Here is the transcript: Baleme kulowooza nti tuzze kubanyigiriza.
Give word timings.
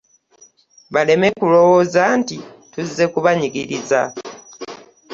Baleme 0.93 1.27
kulowooza 1.39 2.03
nti 2.19 2.37
tuzze 2.71 3.05
kubanyigiriza. 3.13 4.01